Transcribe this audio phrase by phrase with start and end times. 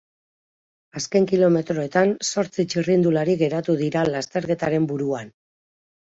[0.99, 5.29] Azken kilometroetan zortzi txirrindulari geratu dira lasterketaren buruan.